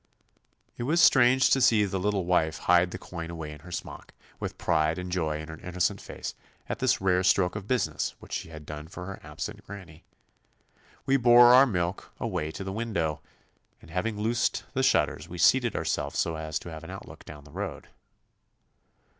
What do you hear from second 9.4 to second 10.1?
granny.